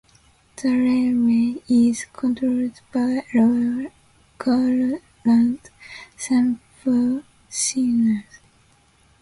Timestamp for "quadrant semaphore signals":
4.39-8.39